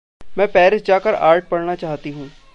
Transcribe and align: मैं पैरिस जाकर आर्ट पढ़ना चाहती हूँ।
मैं 0.37 0.47
पैरिस 0.51 0.85
जाकर 0.85 1.15
आर्ट 1.15 1.47
पढ़ना 1.47 1.75
चाहती 1.75 2.11
हूँ। 2.11 2.29